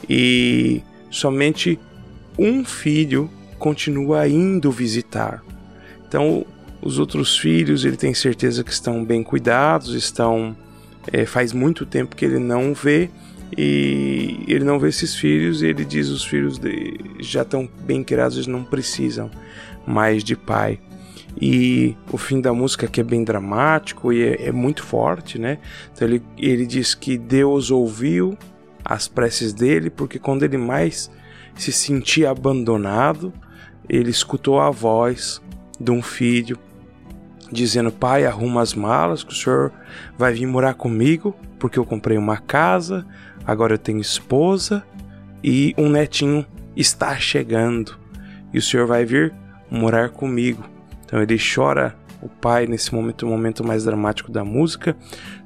[0.09, 1.79] e somente
[2.39, 5.43] um filho continua indo visitar.
[6.07, 6.47] Então,
[6.81, 10.57] os outros filhos, ele tem certeza que estão bem cuidados, estão
[11.13, 13.11] é, faz muito tempo que ele não vê
[13.57, 18.05] e ele não vê esses filhos e ele diz os filhos de, já estão bem
[18.05, 19.31] criados, eles não precisam
[19.87, 20.79] mais de pai.
[21.41, 25.59] E o fim da música que é bem dramático e é, é muito forte, né?
[25.93, 28.37] Então ele, ele diz que Deus ouviu
[28.89, 31.11] as preces dele, porque quando ele mais
[31.55, 33.33] se sentia abandonado,
[33.87, 35.43] ele escutou a voz
[35.79, 36.59] de um filho
[37.53, 39.71] dizendo: Pai, arruma as malas que o senhor
[40.17, 43.07] vai vir morar comigo, porque eu comprei uma casa,
[43.47, 44.83] agora eu tenho esposa
[45.45, 47.99] e um netinho está chegando
[48.53, 49.35] e o senhor vai vir
[49.71, 50.65] morar comigo.
[51.05, 54.97] Então ele chora, o pai, nesse momento, o momento mais dramático da música,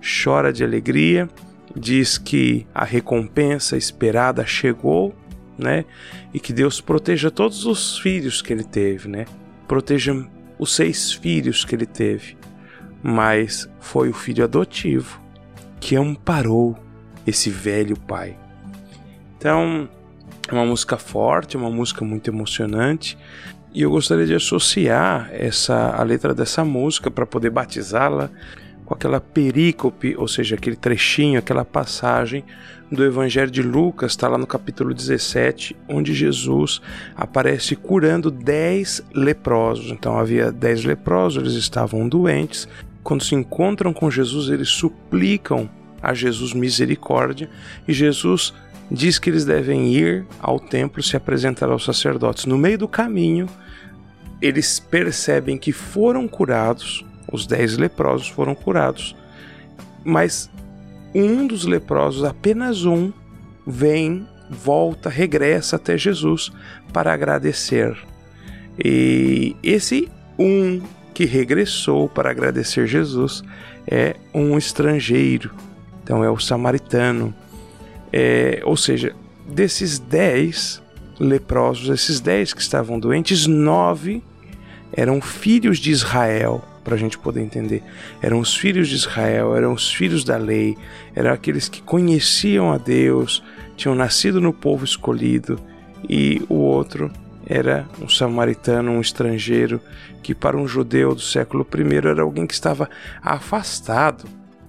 [0.01, 1.28] chora de alegria
[1.77, 5.14] diz que a recompensa esperada chegou,
[5.57, 5.85] né?
[6.33, 9.27] E que Deus proteja todos os filhos que ele teve, né?
[9.66, 10.14] Proteja
[10.59, 12.37] os seis filhos que ele teve.
[13.03, 15.20] Mas foi o filho adotivo
[15.81, 16.79] que amparou
[17.27, 18.37] esse velho pai.
[19.37, 19.89] Então,
[20.49, 23.18] é uma música forte, uma música muito emocionante.
[23.75, 28.31] E eu gostaria de associar essa a letra dessa música para poder batizá-la
[28.85, 32.45] com aquela perícope, ou seja, aquele trechinho, aquela passagem
[32.91, 36.80] do Evangelho de Lucas, está lá no capítulo 17, onde Jesus
[37.16, 39.91] aparece curando dez leprosos.
[39.91, 42.68] Então havia dez leprosos, eles estavam doentes.
[43.03, 45.70] Quando se encontram com Jesus, eles suplicam
[46.03, 47.49] a Jesus misericórdia
[47.87, 48.53] e Jesus
[48.91, 52.45] diz que eles devem ir ao templo se apresentar aos sacerdotes.
[52.45, 53.49] No meio do caminho,
[54.41, 59.16] eles percebem que foram curados os dez leprosos foram curados.
[60.05, 60.51] Mas
[61.14, 63.12] um dos leprosos, apenas um,
[63.66, 66.53] vem, volta, regressa até Jesus
[66.93, 67.97] para agradecer.
[68.78, 70.09] E esse
[70.39, 70.80] um
[71.12, 73.43] que regressou para agradecer Jesus
[73.87, 75.55] é um estrangeiro,
[76.03, 77.35] então é o samaritano.
[78.12, 79.14] É, ou seja,
[79.47, 80.83] desses dez
[81.18, 84.22] leprosos, esses dez que estavam doentes, nove
[84.93, 87.83] eram filhos de Israel para a gente poder entender.
[88.20, 90.76] Eram os filhos de Israel, eram os filhos da lei,
[91.14, 93.43] eram aqueles que conheciam a Deus,
[93.76, 95.59] tinham nascido no povo escolhido,
[96.09, 97.11] e o outro
[97.47, 99.80] era um samaritano, um estrangeiro,
[100.22, 102.89] que para um judeu do século I era alguém que estava
[103.20, 104.24] afastado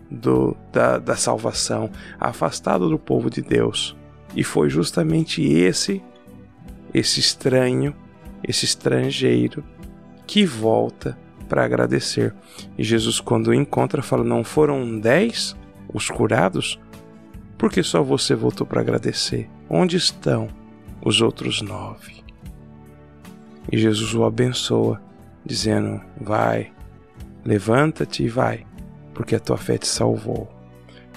[0.10, 1.90] do, da, da salvação,
[2.20, 3.96] afastado do povo de Deus.
[4.36, 6.02] E foi justamente esse,
[6.94, 7.96] esse estranho,
[8.48, 9.64] esse estrangeiro,
[10.26, 11.18] que volta
[11.54, 12.34] para agradecer.
[12.76, 15.56] E Jesus, quando encontra, fala: Não foram dez
[15.94, 16.80] os curados?
[17.60, 19.48] Por que só você voltou para agradecer?
[19.70, 20.48] Onde estão
[21.06, 22.24] os outros nove?
[23.72, 25.00] E Jesus o abençoa,
[25.46, 26.74] dizendo: Vai,
[27.46, 28.66] levanta-te e vai,
[29.14, 30.52] porque a tua fé te salvou.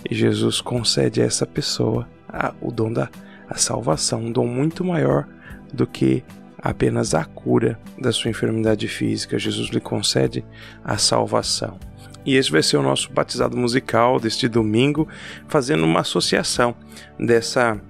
[0.09, 3.09] E Jesus concede a essa pessoa a, o dom da
[3.49, 5.26] a salvação, um dom muito maior
[5.72, 6.22] do que
[6.67, 9.39] apenas a cura da sua enfermidade física.
[9.39, 10.45] Jesus lhe concede
[10.85, 11.79] a salvação.
[12.25, 15.07] E esse vai ser o nosso batizado musical deste domingo,
[15.47, 16.75] fazendo uma associação
[17.17, 17.81] dessa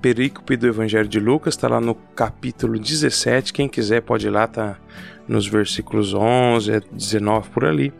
[0.00, 3.52] perícope do Evangelho de Lucas, está lá no capítulo 17.
[3.52, 4.78] Quem quiser pode ir lá, tá
[5.26, 7.92] nos versículos 11 19 por ali.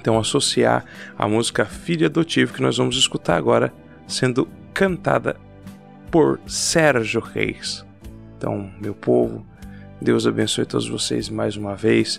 [0.00, 0.86] Então, associar
[1.18, 3.70] a música Filho Adotivo que nós vamos escutar agora
[4.06, 5.36] sendo cantada
[6.10, 7.84] por Sérgio Reis.
[8.40, 9.44] Então, meu povo,
[10.00, 12.18] Deus abençoe todos vocês mais uma vez.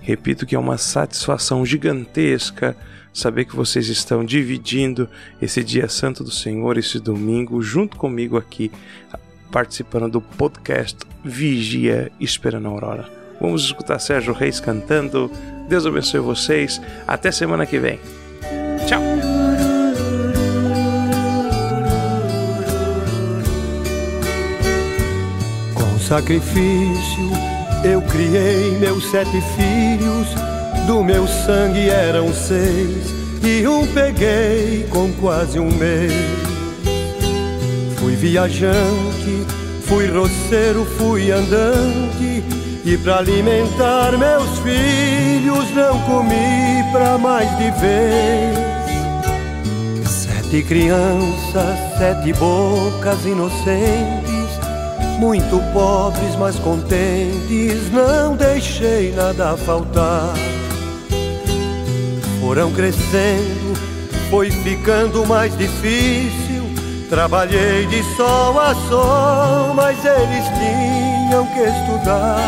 [0.00, 2.76] Repito que é uma satisfação gigantesca
[3.12, 5.08] saber que vocês estão dividindo
[5.42, 8.70] esse dia santo do Senhor, esse domingo, junto comigo aqui,
[9.50, 13.10] participando do podcast Vigia Esperando a Aurora.
[13.40, 15.28] Vamos escutar Sérgio Reis cantando.
[15.68, 16.80] Deus abençoe vocês.
[17.08, 17.98] Até semana que vem.
[26.06, 27.30] Sacrifício
[27.84, 30.28] eu criei meus sete filhos
[30.86, 36.12] do meu sangue eram seis e um peguei com quase um mês.
[37.96, 39.46] Fui viajante,
[39.82, 42.44] fui roceiro, fui andante
[42.84, 48.56] e para alimentar meus filhos não comi pra mais de vez.
[50.08, 54.15] Sete crianças, sete bocas inocentes,
[55.18, 60.34] muito pobres mas contentes, não deixei nada faltar
[62.46, 63.74] foram crescendo,
[64.30, 66.62] foi ficando mais difícil.
[67.10, 72.38] Trabalhei de sol a sol, mas eles tinham que estudar.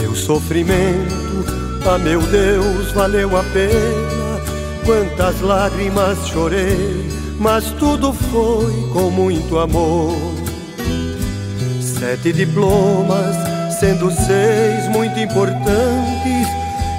[0.00, 1.44] Meu sofrimento,
[1.92, 4.40] ah meu Deus, valeu a pena.
[4.84, 7.10] Quantas lágrimas chorei,
[7.40, 10.33] mas tudo foi com muito amor.
[11.98, 13.36] Sete diplomas,
[13.78, 16.48] sendo seis muito importantes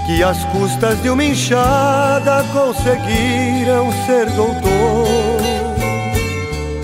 [0.06, 5.46] que às custas de uma enxada conseguiram ser doutor.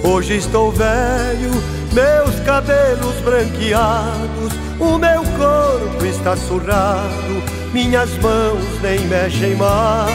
[0.04, 1.52] Hoje estou velho,
[1.94, 7.44] meus cabelos branqueados, o meu corpo está surrado,
[7.74, 10.12] minhas mãos nem mexem mais.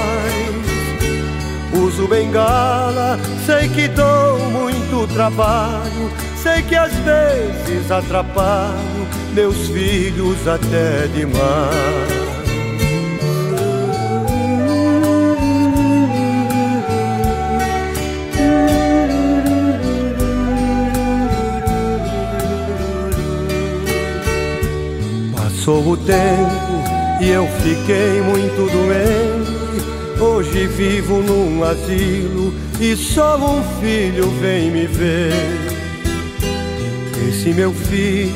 [1.73, 6.11] Uso bengala, sei que dou muito trabalho,
[6.47, 11.37] sei que às vezes atrapalho meus filhos até demais.
[25.35, 26.15] Passou o tempo
[27.21, 30.21] e eu fiquei muito doente.
[30.21, 35.66] Hoje vivo num asilo e só um filho vem me ver.
[37.29, 38.35] Esse meu filho,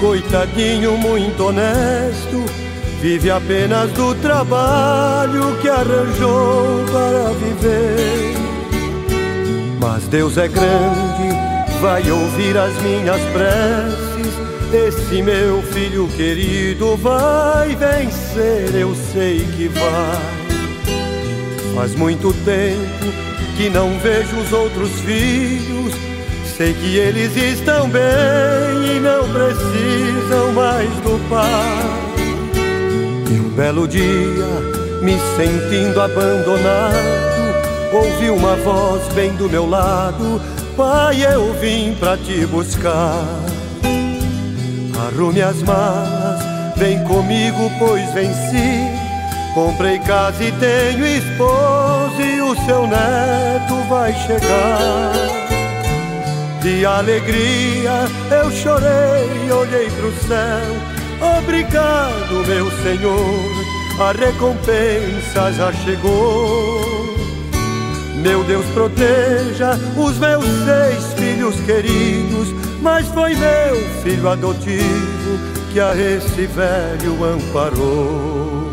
[0.00, 2.44] coitadinho, muito honesto,
[3.00, 8.36] vive apenas do trabalho que arranjou para viver.
[9.78, 14.06] Mas Deus é grande, vai ouvir as minhas preces
[14.72, 20.20] esse meu filho querido vai vencer, eu sei que vai.
[21.74, 23.12] Faz muito tempo
[23.56, 26.05] que não vejo os outros filhos.
[26.56, 28.02] Sei que eles estão bem
[28.96, 31.84] e não precisam mais do pai.
[33.30, 34.02] E um belo dia,
[35.02, 36.96] me sentindo abandonado,
[37.92, 40.40] ouvi uma voz bem do meu lado:
[40.74, 43.22] Pai, eu vim pra te buscar.
[45.08, 46.40] Arrume as malas,
[46.78, 48.80] vem comigo, pois venci.
[49.52, 55.45] Comprei casa e tenho esposa e o seu neto vai chegar.
[56.62, 61.38] De alegria eu chorei, olhei pro céu.
[61.38, 67.16] Obrigado, meu Senhor, a recompensa já chegou.
[68.22, 75.38] Meu Deus proteja os meus seis filhos queridos mas foi meu filho adotivo
[75.72, 78.65] que a esse velho amparou.